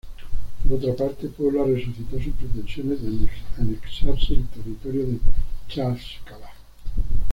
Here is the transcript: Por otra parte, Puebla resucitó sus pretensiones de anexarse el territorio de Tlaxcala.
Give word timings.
Por 0.63 0.79
otra 0.83 0.95
parte, 0.95 1.27
Puebla 1.27 1.63
resucitó 1.63 2.17
sus 2.19 2.33
pretensiones 2.33 3.03
de 3.03 3.29
anexarse 3.59 4.33
el 4.33 4.47
territorio 4.47 5.05
de 5.05 5.19
Tlaxcala. 5.71 6.49